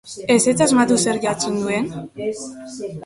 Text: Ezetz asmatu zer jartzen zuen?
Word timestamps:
Ezetz 0.35 0.53
asmatu 0.67 0.97
zer 1.03 1.21
jartzen 1.27 1.59
zuen? 1.67 1.93